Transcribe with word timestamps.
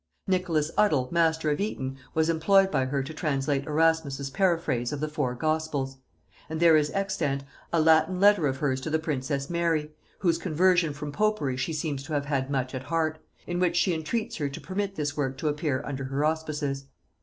Nicholas 0.25 0.71
Udal 0.79 1.09
master 1.11 1.51
of 1.51 1.59
Eton 1.59 1.95
was 2.15 2.27
employed 2.27 2.71
by 2.71 2.85
her 2.85 3.03
to 3.03 3.13
translate 3.13 3.65
Erasmus's 3.67 4.31
paraphrase 4.31 4.91
of 4.91 4.99
the 4.99 5.07
four 5.07 5.35
gospels; 5.35 5.97
and 6.49 6.59
there 6.59 6.75
is 6.75 6.89
extant 6.95 7.43
a 7.71 7.79
Latin 7.79 8.19
letter 8.19 8.47
of 8.47 8.57
hers 8.57 8.81
to 8.81 8.89
the 8.89 8.97
princess 8.97 9.47
Mary, 9.47 9.91
whose 10.17 10.39
conversion 10.39 10.91
from 10.91 11.11
popery 11.11 11.55
she 11.55 11.71
seems 11.71 12.01
to 12.01 12.13
have 12.13 12.25
had 12.25 12.49
much 12.49 12.73
at 12.73 12.81
heart, 12.85 13.19
in 13.45 13.59
which 13.59 13.75
she 13.77 13.93
entreats 13.93 14.37
her 14.37 14.49
to 14.49 14.59
permit 14.59 14.95
this 14.95 15.15
work 15.15 15.37
to 15.37 15.47
appear 15.49 15.83
under 15.85 16.05
her 16.05 16.25
auspices. 16.25 16.85